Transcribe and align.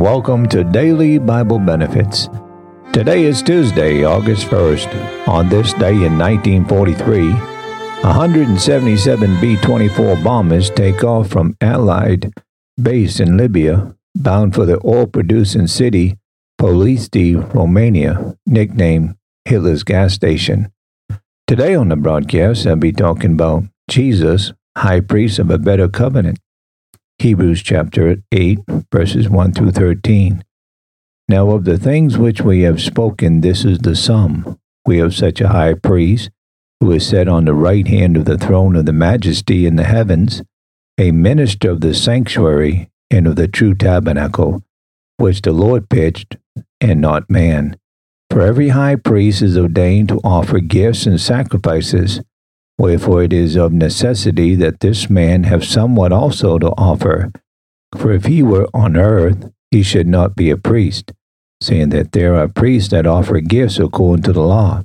Welcome 0.00 0.48
to 0.48 0.64
Daily 0.64 1.18
Bible 1.18 1.58
Benefits. 1.58 2.30
Today 2.90 3.24
is 3.24 3.42
Tuesday, 3.42 4.02
August 4.02 4.46
1st. 4.46 5.28
On 5.28 5.50
this 5.50 5.74
day 5.74 5.92
in 5.92 6.16
1943, 6.16 7.32
177 7.32 9.40
B 9.42 9.58
24 9.58 10.16
bombers 10.24 10.70
take 10.70 11.04
off 11.04 11.28
from 11.28 11.54
Allied 11.60 12.32
base 12.80 13.20
in 13.20 13.36
Libya, 13.36 13.94
bound 14.14 14.54
for 14.54 14.64
the 14.64 14.80
oil 14.86 15.06
producing 15.06 15.66
city 15.66 16.16
Ploiești, 16.58 17.54
Romania, 17.54 18.34
nicknamed 18.46 19.16
Hitler's 19.44 19.82
gas 19.82 20.14
station. 20.14 20.72
Today 21.46 21.74
on 21.74 21.90
the 21.90 21.96
broadcast, 21.96 22.66
I'll 22.66 22.76
be 22.76 22.92
talking 22.92 23.32
about 23.32 23.64
Jesus, 23.90 24.54
high 24.78 25.00
priest 25.00 25.38
of 25.38 25.50
a 25.50 25.58
better 25.58 25.88
covenant. 25.88 26.38
Hebrews 27.20 27.62
chapter 27.62 28.16
8, 28.32 28.60
verses 28.90 29.28
1 29.28 29.52
through 29.52 29.72
13. 29.72 30.42
Now, 31.28 31.50
of 31.50 31.64
the 31.64 31.76
things 31.76 32.16
which 32.16 32.40
we 32.40 32.62
have 32.62 32.80
spoken, 32.80 33.42
this 33.42 33.62
is 33.62 33.80
the 33.80 33.94
sum. 33.94 34.58
We 34.86 34.96
have 35.00 35.14
such 35.14 35.42
a 35.42 35.48
high 35.48 35.74
priest, 35.74 36.30
who 36.80 36.92
is 36.92 37.06
set 37.06 37.28
on 37.28 37.44
the 37.44 37.52
right 37.52 37.86
hand 37.86 38.16
of 38.16 38.24
the 38.24 38.38
throne 38.38 38.74
of 38.74 38.86
the 38.86 38.94
majesty 38.94 39.66
in 39.66 39.76
the 39.76 39.84
heavens, 39.84 40.42
a 40.96 41.10
minister 41.10 41.70
of 41.70 41.82
the 41.82 41.92
sanctuary 41.92 42.90
and 43.10 43.26
of 43.26 43.36
the 43.36 43.48
true 43.48 43.74
tabernacle, 43.74 44.64
which 45.18 45.42
the 45.42 45.52
Lord 45.52 45.90
pitched, 45.90 46.38
and 46.80 47.02
not 47.02 47.28
man. 47.28 47.76
For 48.30 48.40
every 48.40 48.70
high 48.70 48.96
priest 48.96 49.42
is 49.42 49.58
ordained 49.58 50.08
to 50.08 50.20
offer 50.24 50.58
gifts 50.58 51.04
and 51.04 51.20
sacrifices 51.20 52.22
Wherefore 52.80 53.22
it 53.22 53.34
is 53.34 53.56
of 53.56 53.74
necessity 53.74 54.54
that 54.54 54.80
this 54.80 55.10
man 55.10 55.44
have 55.44 55.66
somewhat 55.66 56.12
also 56.12 56.58
to 56.58 56.70
offer. 56.78 57.30
For 57.94 58.10
if 58.10 58.24
he 58.24 58.42
were 58.42 58.68
on 58.72 58.96
earth, 58.96 59.52
he 59.70 59.82
should 59.82 60.08
not 60.08 60.34
be 60.34 60.48
a 60.48 60.56
priest, 60.56 61.12
seeing 61.60 61.90
that 61.90 62.12
there 62.12 62.34
are 62.36 62.48
priests 62.48 62.88
that 62.88 63.06
offer 63.06 63.40
gifts 63.40 63.78
according 63.78 64.22
to 64.22 64.32
the 64.32 64.40
law, 64.40 64.84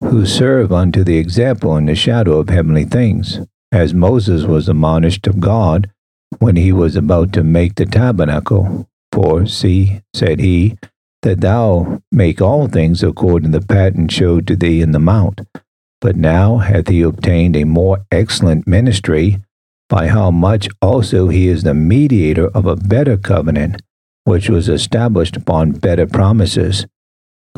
who 0.00 0.24
serve 0.24 0.72
unto 0.72 1.04
the 1.04 1.18
example 1.18 1.76
and 1.76 1.86
the 1.86 1.94
shadow 1.94 2.38
of 2.38 2.48
heavenly 2.48 2.86
things, 2.86 3.40
as 3.70 3.92
Moses 3.92 4.44
was 4.44 4.66
admonished 4.66 5.26
of 5.26 5.38
God 5.38 5.90
when 6.38 6.56
he 6.56 6.72
was 6.72 6.96
about 6.96 7.34
to 7.34 7.44
make 7.44 7.74
the 7.74 7.84
tabernacle. 7.84 8.88
For, 9.12 9.44
see, 9.44 10.00
said 10.14 10.40
he, 10.40 10.78
that 11.20 11.42
thou 11.42 12.00
make 12.10 12.40
all 12.40 12.68
things 12.68 13.02
according 13.02 13.52
to 13.52 13.58
the 13.58 13.66
pattern 13.66 14.08
showed 14.08 14.46
to 14.46 14.56
thee 14.56 14.80
in 14.80 14.92
the 14.92 14.98
mount. 14.98 15.42
But 16.04 16.16
now 16.16 16.58
hath 16.58 16.88
he 16.88 17.00
obtained 17.00 17.56
a 17.56 17.64
more 17.64 18.04
excellent 18.12 18.66
ministry, 18.66 19.38
by 19.88 20.08
how 20.08 20.30
much 20.30 20.68
also 20.82 21.28
he 21.28 21.48
is 21.48 21.62
the 21.62 21.72
mediator 21.72 22.48
of 22.48 22.66
a 22.66 22.76
better 22.76 23.16
covenant, 23.16 23.80
which 24.24 24.50
was 24.50 24.68
established 24.68 25.34
upon 25.34 25.70
better 25.70 26.06
promises. 26.06 26.84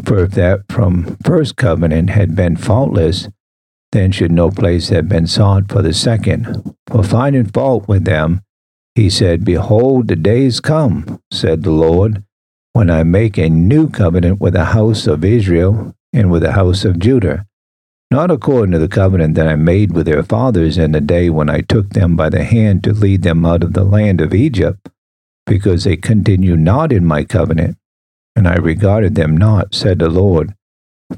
For 0.05 0.21
if 0.21 0.31
that 0.35 0.61
from 0.71 1.17
first 1.25 1.57
covenant 1.57 2.11
had 2.11 2.37
been 2.37 2.55
faultless, 2.57 3.29
then 3.91 4.13
should 4.13 4.31
no 4.31 4.53
place 4.53 4.91
have 4.91 5.09
been 5.09 5.27
sought 5.27 5.69
for 5.69 5.83
the 5.83 5.93
second. 5.93 6.73
For 6.87 7.03
finding 7.03 7.47
fault 7.47 7.89
with 7.89 8.05
them, 8.05 8.43
he 8.95 9.11
said, 9.11 9.45
Behold, 9.45 10.07
the 10.07 10.15
days 10.15 10.61
come, 10.61 11.21
said 11.33 11.65
the 11.65 11.73
Lord, 11.73 12.23
when 12.75 12.91
I 12.91 13.03
make 13.03 13.39
a 13.39 13.51
new 13.51 13.91
covenant 13.91 14.41
with 14.41 14.53
the 14.53 14.67
house 14.67 15.09
of 15.09 15.25
Israel 15.25 15.97
and 16.13 16.31
with 16.31 16.43
the 16.43 16.53
house 16.53 16.85
of 16.85 17.01
Judah 17.01 17.45
not 18.17 18.31
according 18.31 18.73
to 18.73 18.79
the 18.79 18.89
covenant 18.89 19.35
that 19.35 19.47
I 19.47 19.57
made 19.57 19.93
with 19.93 20.07
their 20.07 20.23
fathers 20.23 20.79
in 20.79 20.93
the 20.93 21.03
day 21.03 21.29
when 21.29 21.51
I 21.51 21.61
took 21.61 21.91
them 21.91 22.17
by 22.17 22.31
the 22.31 22.45
hand 22.45 22.83
to 22.85 22.95
lead 22.95 23.21
them 23.21 23.45
out 23.45 23.63
of 23.63 23.75
the 23.75 23.85
land 23.85 24.23
of 24.23 24.33
Egypt, 24.33 24.89
because 25.45 25.85
they 25.85 25.99
continued 25.99 26.61
not 26.61 26.93
in 26.93 27.05
my 27.05 27.25
covenant, 27.25 27.77
and 28.35 28.49
I 28.49 28.55
regarded 28.55 29.17
them 29.17 29.37
not, 29.37 29.75
said 29.75 29.99
the 29.99 30.09
Lord. 30.09 30.55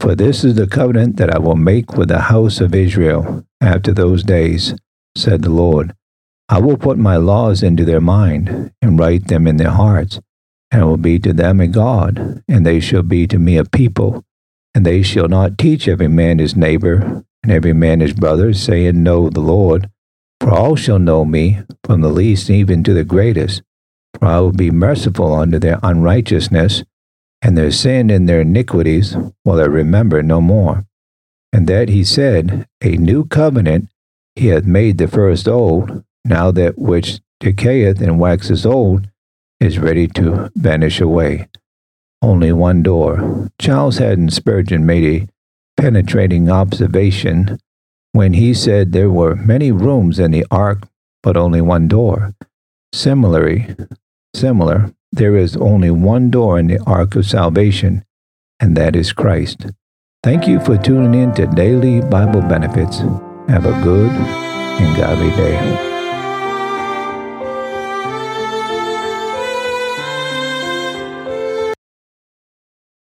For 0.01 0.17
this 0.17 0.43
is 0.43 0.57
the 0.57 0.67
covenant 0.67 1.19
that 1.19 1.33
I 1.33 1.39
will 1.39 1.55
make 1.55 1.93
with 1.93 2.09
the 2.09 2.23
house 2.33 2.61
of 2.61 2.75
Israel 2.75 3.45
after 3.61 3.93
those 3.93 4.25
days, 4.25 4.75
said 5.17 5.43
the 5.43 5.51
Lord. 5.51 5.95
I 6.49 6.59
will 6.59 6.77
put 6.77 6.99
my 6.99 7.17
laws 7.17 7.63
into 7.63 7.85
their 7.85 8.01
mind, 8.01 8.73
and 8.83 8.99
write 8.99 9.29
them 9.29 9.47
in 9.47 9.57
their 9.57 9.71
hearts, 9.71 10.19
and 10.73 10.83
I 10.83 10.85
will 10.85 10.97
be 10.97 11.21
to 11.21 11.33
them 11.33 11.61
a 11.61 11.69
God, 11.69 12.43
and 12.49 12.67
they 12.67 12.81
shall 12.81 13.05
be 13.05 13.29
to 13.29 13.39
me 13.39 13.57
a 13.57 13.65
people 13.65 14.25
and 14.79 14.87
they 14.87 15.03
shall 15.03 15.27
not 15.27 15.59
teach 15.59 15.89
every 15.89 16.07
man 16.07 16.39
his 16.39 16.55
neighbor, 16.55 17.25
and 17.43 17.51
every 17.51 17.73
man 17.73 17.99
his 17.99 18.13
brother, 18.13 18.55
saying, 18.55 19.03
Know 19.03 19.29
the 19.29 19.41
Lord. 19.41 19.91
For 20.41 20.53
all 20.53 20.77
shall 20.77 21.01
know 21.01 21.25
me, 21.25 21.63
from 21.83 22.01
the 22.01 22.09
least 22.09 22.49
even 22.49 22.85
to 22.85 22.95
the 22.95 23.03
greatest. 23.03 23.61
For 24.15 24.27
I 24.27 24.39
will 24.39 24.53
be 24.53 24.71
merciful 24.71 25.35
unto 25.35 25.59
their 25.59 25.81
unrighteousness, 25.83 26.85
and 27.43 27.59
their 27.59 27.73
sin 27.73 28.09
and 28.09 28.29
their 28.29 28.43
iniquities 28.43 29.17
will 29.45 29.59
I 29.61 29.65
remember 29.65 30.23
no 30.23 30.41
more. 30.41 30.87
And 31.53 31.67
that 31.67 31.89
he 31.89 32.05
said, 32.05 32.69
A 32.81 32.97
new 32.97 33.25
covenant 33.25 33.89
he 34.37 34.47
hath 34.47 34.65
made 34.65 34.99
the 34.99 35.09
first 35.09 35.49
old, 35.49 36.05
now 36.25 36.53
that 36.53 36.79
which 36.79 37.19
decayeth 37.41 38.01
and 38.01 38.21
waxes 38.21 38.65
old 38.65 39.09
is 39.59 39.81
ready 39.81 40.07
to 40.07 40.53
vanish 40.55 41.01
away 41.01 41.49
only 42.23 42.53
one 42.53 42.83
door. 42.83 43.49
Charles 43.61 43.99
Haddon 43.99 44.31
Spurgeon 44.31 44.85
made 44.85 45.05
a 45.23 45.29
penetrating 45.81 46.51
observation 46.51 47.59
when 48.13 48.33
he 48.33 48.53
said 48.55 48.93
there 48.93 49.11
were 49.11 49.37
many 49.37 49.71
rooms 49.71 50.19
in 50.19 50.31
the 50.31 50.45
ark, 50.51 50.89
but 51.23 51.37
only 51.37 51.61
one 51.61 51.89
door. 51.89 52.35
Similarly, 52.93 53.75
similar, 54.35 54.93
there 55.13 55.37
is 55.37 55.57
only 55.57 55.91
one 55.91 56.31
door 56.31 56.59
in 56.59 56.67
the 56.67 56.83
ark 56.87 57.15
of 57.17 57.27
salvation, 57.27 58.05
and 58.61 58.77
that 58.77 58.97
is 58.97 59.13
Christ. 59.13 59.67
Thank 60.23 60.49
you 60.49 60.59
for 60.61 60.77
tuning 60.77 61.21
in 61.21 61.35
to 61.35 61.47
Daily 61.47 62.01
Bible 62.01 62.43
Benefits. 62.43 62.99
Have 63.49 63.67
a 63.67 63.83
good 63.83 64.11
and 64.11 64.97
godly 64.97 65.31
day. 65.31 65.98